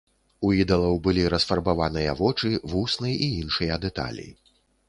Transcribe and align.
У 0.45 0.49
ідалаў 0.61 0.95
былі 1.07 1.25
расфарбаваныя 1.33 2.17
вочы, 2.23 2.51
вусны 2.75 3.15
і 3.27 3.31
іншыя 3.43 3.81
дэталі. 3.85 4.29